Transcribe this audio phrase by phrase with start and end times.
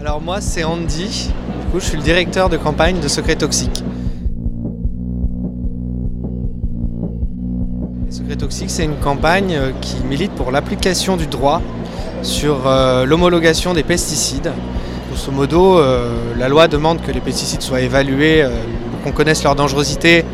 [0.00, 1.30] Alors moi c'est Andy,
[1.60, 3.82] du coup je suis le directeur de campagne de Secret Toxique.
[8.08, 11.60] Secret Toxique c'est une campagne euh, qui milite pour l'application du droit
[12.22, 14.52] sur euh, l'homologation des pesticides.
[15.10, 18.46] Grosso modo, euh, la loi demande que les pesticides soient évalués,
[19.02, 20.24] qu'on connaisse leur dangerosité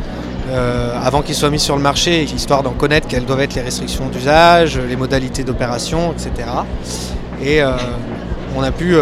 [1.03, 4.09] avant qu'ils soient mis sur le marché, histoire d'en connaître quelles doivent être les restrictions
[4.09, 6.49] d'usage, les modalités d'opération, etc.
[7.43, 7.61] Et
[8.55, 8.95] on a pu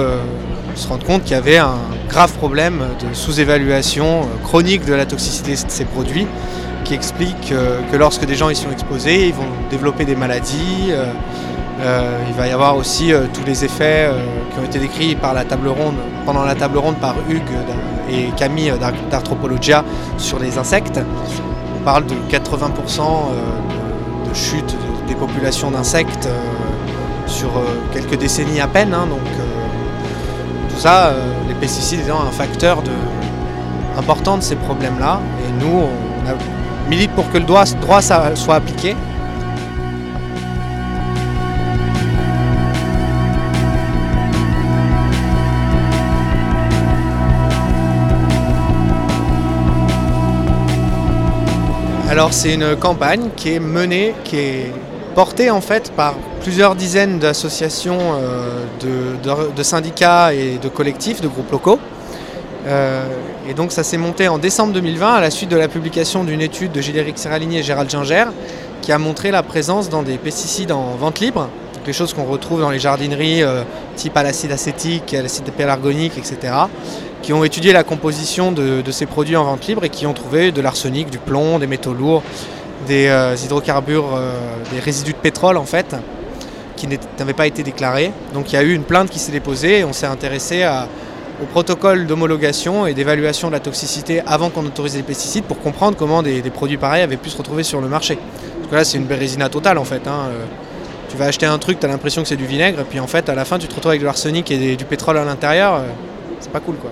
[0.75, 1.77] se rendre compte qu'il y avait un
[2.09, 6.27] grave problème de sous-évaluation chronique de la toxicité de ces produits
[6.85, 7.55] qui explique
[7.91, 10.91] que lorsque des gens y sont exposés, ils vont développer des maladies.
[10.91, 11.07] Euh,
[11.81, 14.09] euh, il va y avoir aussi euh, tous les effets
[14.53, 15.97] qui ont été décrits par la table ronde,
[16.27, 17.57] pendant la table ronde par Hugues
[18.11, 18.73] et Camille
[19.11, 19.85] d'Arthropologia
[20.19, 21.01] sur les insectes.
[21.77, 23.01] On parle de 80%
[24.29, 24.77] de, chute
[25.09, 26.29] des populations d'insectes
[27.27, 27.51] sur
[27.93, 28.95] quelques décennies à peine.
[28.95, 29.09] Hein,
[30.73, 31.13] tout ça,
[31.49, 32.83] les pesticides étant un facteur
[33.99, 35.21] important de ces problèmes-là.
[35.47, 38.97] Et nous, on milite pour que le droit, soit appliqué.
[52.09, 54.73] Alors c'est une campagne qui est menée, qui est
[55.15, 58.65] portée en fait par plusieurs dizaines d'associations, euh,
[59.55, 61.79] de, syndicats et de collectifs, de groupes locaux.
[62.67, 63.05] Euh,
[63.49, 66.41] et donc ça s'est monté en décembre 2020 à la suite de la publication d'une
[66.41, 68.27] étude de Giléric Serralini et Gérald Ginger
[68.83, 71.49] qui a montré la présence dans des pesticides en vente libre,
[71.87, 73.63] les choses qu'on retrouve dans les jardineries euh,
[73.97, 76.55] type à l'acide acétique, à l'acide pélargonique, etc.,
[77.23, 80.51] qui ont étudié la composition de, ces produits en vente libre et qui ont trouvé
[80.51, 82.23] de l'arsenic, du plomb, des métaux lourds,
[82.87, 84.19] des euh, hydrocarbures,
[84.73, 85.97] des résidus de pétrole en fait,
[86.77, 86.89] qui
[87.19, 88.13] n'avaient pas été déclarés.
[88.35, 90.65] Donc il y a eu une plainte qui s'est déposée et on s'est intéressé
[91.43, 95.97] au protocole d'homologation et d'évaluation de la toxicité avant qu'on autorise les pesticides pour comprendre
[95.97, 98.19] comment des, produits pareils avaient pu se retrouver sur le marché.
[98.63, 100.07] Parce là, c'est une bérésina totale en fait.
[100.07, 100.29] Hein.
[100.31, 100.45] Euh,
[101.09, 103.07] tu vas acheter un truc, tu as l'impression que c'est du vinaigre, et puis en
[103.07, 105.75] fait, à la fin, tu te retrouves avec de l'arsenic et du pétrole à l'intérieur.
[105.75, 105.81] Euh,
[106.41, 106.91] c'est pas cool quoi.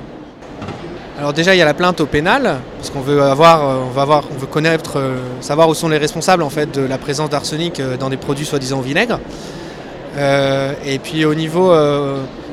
[1.20, 3.90] Alors déjà, il y a la plainte au pénal, parce qu'on veut avoir, euh, on
[3.90, 4.98] va avoir, on veut connaître,
[5.40, 8.80] savoir où sont les responsables en fait de la présence d'arsenic dans des produits soi-disant
[8.80, 9.20] vinaigre.
[10.18, 11.72] et puis au niveau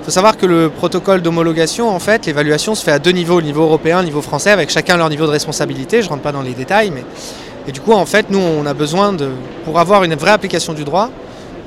[0.07, 3.45] faut savoir que le protocole d'homologation, en fait, l'évaluation se fait à deux niveaux, le
[3.45, 6.01] niveau européen, le niveau français, avec chacun leur niveau de responsabilité.
[6.01, 7.03] Je rentre pas dans les détails, mais
[7.67, 9.31] et du coup, en fait, nous, on a besoin de,
[9.65, 11.09] pour avoir une vraie application du droit,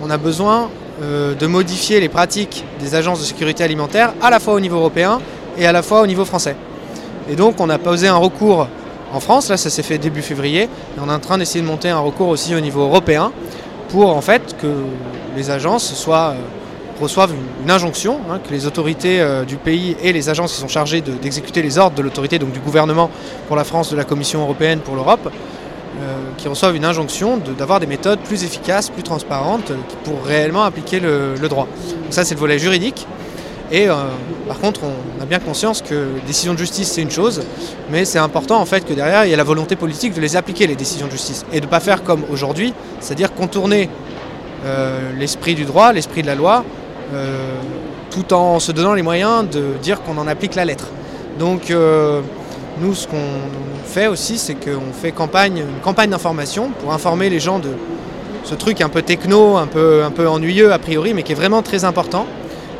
[0.01, 0.71] on a besoin
[1.03, 4.77] euh, de modifier les pratiques des agences de sécurité alimentaire à la fois au niveau
[4.77, 5.21] européen
[5.59, 6.57] et à la fois au niveau français.
[7.31, 8.67] Et donc, on a posé un recours
[9.13, 11.67] en France, là, ça s'est fait début février, et on est en train d'essayer de
[11.67, 13.33] monter un recours aussi au niveau européen
[13.89, 14.69] pour en fait que
[15.37, 16.33] les agences euh,
[17.01, 17.33] reçoivent
[17.65, 21.01] une, injonction, hein, que les autorités euh, du pays et les agences qui sont chargées
[21.01, 23.11] d'exécuter les ordres de l'autorité, donc du gouvernement
[23.49, 27.81] pour la France, de la Commission européenne pour l'Europe, euh, qui reçoivent une injonction d'avoir
[27.81, 29.73] des méthodes plus efficaces, plus transparentes,
[30.05, 31.67] pour réellement appliquer le, droit.
[31.89, 33.07] Donc ça c'est le volet juridique.
[33.73, 33.95] Et euh,
[34.49, 37.43] par contre, on a bien conscience que décision de justice c'est une chose,
[37.91, 40.37] mais c'est important en fait que derrière il y a la volonté politique de les
[40.37, 43.89] appliquer les décisions de justice et de ne pas faire comme aujourd'hui, c'est-à-dire contourner
[45.19, 46.65] l'esprit du droit, l'esprit de la loi,
[47.13, 47.57] euh,
[48.11, 50.89] tout en se donnant les moyens de dire qu'on en applique la lettre.
[51.39, 52.21] Donc euh,
[52.81, 53.17] nous, ce qu'on
[53.85, 57.71] fait aussi, c'est qu'on fait campagne, une campagne d'information pour informer les gens de
[58.45, 61.37] ce truc un peu techno, un peu, un peu ennuyeux a priori, mais qui est
[61.37, 62.27] vraiment très important.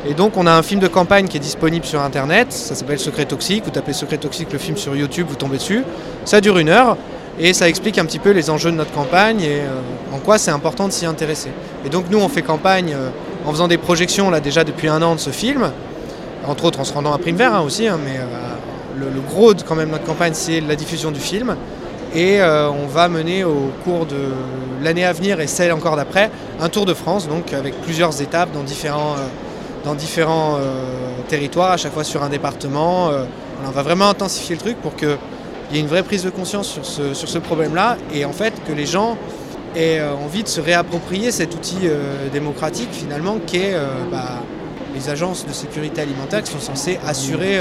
[0.09, 2.99] Et donc on a un film de campagne qui est disponible sur internet, ça s'appelle
[2.99, 5.85] Secret Toxique, vous tapez Secret Toxique le film sur YouTube, vous tombez dessus.
[6.25, 6.97] Ça dure une heure
[7.39, 10.39] et ça explique un petit peu les enjeux de notre campagne et euh, en quoi
[10.39, 11.51] c'est important de s'y intéresser.
[11.85, 12.97] Et donc nous on fait campagne
[13.45, 15.71] en faisant des projections là déjà depuis un an de ce film,
[16.47, 19.55] entre autres en se rendant à Prime Vert hein, aussi, hein, mais euh, le, gros
[19.55, 21.57] de quand même notre campagne c'est la diffusion du film.
[22.15, 24.17] Et euh, on va mener au cours de
[24.83, 26.31] l'année à venir et celle encore d'après
[26.61, 29.27] un tour de France, donc avec plusieurs étapes dans différents, euh,
[29.85, 30.59] dans différents
[31.29, 33.11] territoires, à chaque fois sur un département.
[33.67, 35.17] on va vraiment intensifier le truc pour qu'il
[35.73, 38.53] y ait une vraie prise de conscience sur ce, sur ce problème-là et en fait
[38.67, 39.17] que les gens
[39.77, 44.43] et euh, envie de se réapproprier cet outil euh, démocratique finalement qui est euh, bah,
[44.95, 47.61] les agences de sécurité alimentaire qui sont censées assurer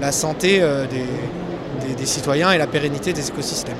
[0.00, 0.60] la santé
[1.96, 3.76] des, citoyens et la pérennité des écosystèmes.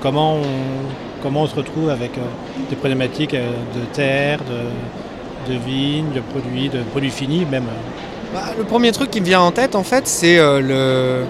[0.00, 2.10] Comment on, comment on se retrouve avec
[2.68, 4.66] des problématiques de terre, de,
[5.48, 7.66] de vignes, de produits, de produits finis même
[8.32, 11.24] bah, Le premier truc qui me vient en tête en fait c'est le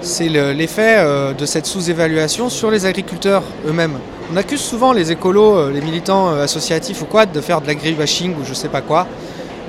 [0.00, 1.04] c'est l'effet
[1.38, 3.98] de cette sous-évaluation sur les agriculteurs eux-mêmes.
[4.32, 7.66] On accuse souvent les écolos, euh, les militants euh, associatifs ou quoi, de faire de
[7.66, 9.06] l'agribashing ou je sais pas quoi.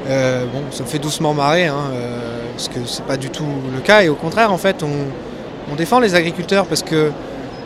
[0.07, 1.91] bon, ça me fait doucement marrer, hein,
[2.55, 4.03] parce que c'est pas du tout le cas.
[4.03, 7.11] Et au contraire, en fait, on défend les agriculteurs parce que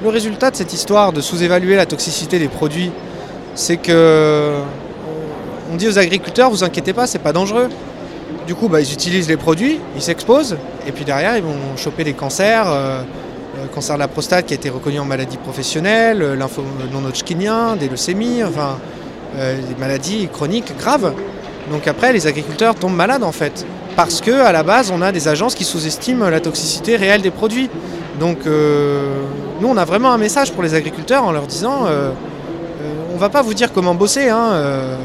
[0.03, 2.91] le résultat de cette histoire de sous-évaluer la toxicité des produits,
[3.53, 4.53] c'est que
[5.71, 7.69] on dit aux agriculteurs, vous inquiétez pas, c'est pas dangereux.
[8.45, 12.03] Du coup, bah, ils utilisent les produits, ils s'exposent, et puis derrière, ils vont choper
[12.03, 13.01] des cancers, euh,
[13.61, 17.03] le cancer de la prostate qui a été reconnu en maladie professionnelle, euh, l'info non
[17.05, 18.77] hodgkinien, des leucémies, enfin,
[19.37, 21.13] euh, des maladies chroniques graves.
[21.71, 23.65] Donc après, les agriculteurs tombent malades en fait,
[23.95, 27.31] parce que à la base, on a des agences qui sous-estiment la toxicité réelle des
[27.31, 27.69] produits.
[28.21, 31.85] Donc nous, on a vraiment un message pour les agriculteurs en leur disant,
[33.13, 34.29] on va pas vous dire comment bosser.
[34.29, 34.97] Hein,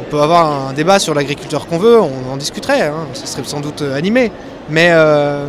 [0.00, 3.42] on peut avoir un débat sur l'agriculteur qu'on veut, on en discuterait, hein, ce serait
[3.44, 4.30] sans doute euh, animé.
[4.70, 5.46] Mais, euh,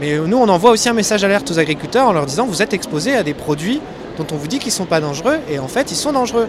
[0.00, 2.74] mais nous, on envoie aussi un message alerte aux agriculteurs en leur disant vous êtes
[2.74, 3.80] exposés à des produits
[4.18, 6.48] dont on vous dit qu'ils ne sont pas dangereux, et en fait, ils sont dangereux.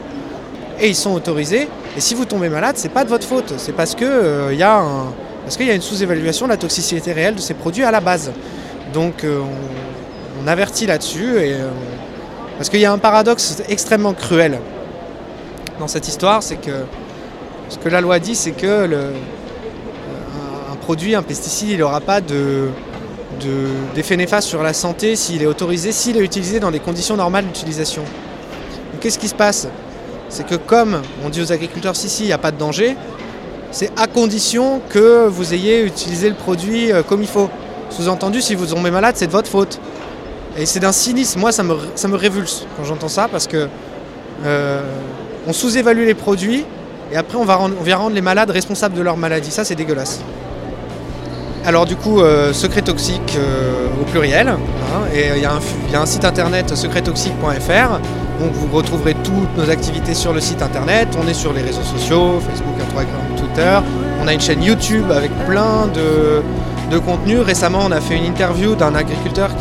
[0.80, 3.74] Et ils sont autorisés, et si vous tombez malade, c'est pas de votre faute, c'est
[3.74, 5.14] parce qu'il euh, y, a un,
[5.60, 8.32] y a une sous-évaluation de la toxicité réelle de ces produits à la base.
[8.92, 11.38] Donc on, avertit là-dessus,
[12.58, 14.60] parce qu'il y a un paradoxe extrêmement cruel
[15.84, 16.86] dans cette histoire, c'est que
[17.68, 19.12] ce que la loi dit, c'est que le,
[20.72, 22.70] un, produit, un pesticide, il n'aura pas de,
[23.94, 27.46] d'effet néfaste sur la santé s'il est autorisé, s'il est utilisé dans des conditions normales
[27.48, 28.04] d'utilisation.
[29.02, 29.68] Qu'est-ce qui se passe?
[30.30, 32.96] C'est que comme on dit aux agriculteurs, si, si, il n'y a pas de danger,
[33.72, 37.50] c'est à condition que vous ayez utilisé le produit euh, comme il faut.
[37.90, 39.82] Sous-entendu, si vous tombez malade, c'est de votre faute.
[40.58, 41.42] Et c'est d'un cynisme.
[41.42, 43.68] Moi, ça me, ça me révulse quand j'entends ça parce que
[44.46, 44.82] euh,
[45.48, 46.66] on sous-évalue les produits
[47.14, 49.52] et après, on, va vient rendre les malades responsables de leur maladie.
[49.52, 50.22] Ça, c'est dégueulasse.
[51.64, 54.50] Alors du coup, euh, Secret Toxique euh, au pluriel.
[54.50, 54.58] Hein,
[55.14, 58.00] et il y, a un site internet secrettoxique.fr.
[58.40, 61.10] Donc vous retrouverez toutes nos activités sur le site internet.
[61.24, 63.80] On est sur les réseaux sociaux, Facebook, Instagram, Twitter.
[64.22, 66.42] On a une chaîne YouTube avec plein de,
[66.92, 67.42] de contenus.
[67.42, 69.52] Récemment, on a fait une interview d'un agriculteur,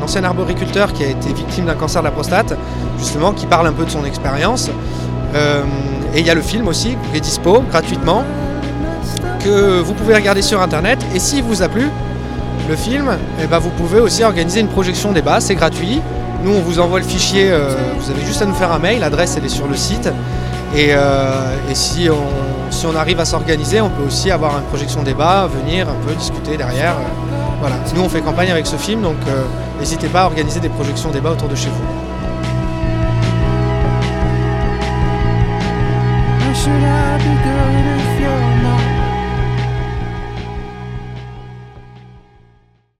[0.00, 2.54] un ancien arboriculteur qui a été victime d'un cancer de la prostate,
[2.98, 4.70] justement, qui parle un peu de son expérience.
[5.34, 5.62] Euh,
[6.14, 8.24] et il y a le film aussi qui est dispo gratuitement,
[9.44, 10.98] que vous pouvez regarder sur internet.
[11.14, 11.90] Et s'il vous a plu,
[12.68, 13.10] le film,
[13.42, 16.00] eh ben, vous pouvez aussi organiser une projection débat, c'est gratuit.
[16.44, 19.00] Nous, on vous envoie le fichier, euh, vous avez juste à nous faire un mail,
[19.00, 20.08] l'adresse elle est sur le site.
[20.74, 21.30] Et, euh,
[21.72, 25.88] si, on, si, on, arrive à s'organiser, on peut aussi avoir une projection débat, venir
[25.88, 26.96] un peu discuter derrière.
[27.60, 27.76] voilà.
[27.94, 29.16] Nous, on fait campagne avec ce film, donc
[29.80, 32.07] n'hésitez pas à organiser des projections débat autour de chez vous.
[36.68, 38.07] Should I be good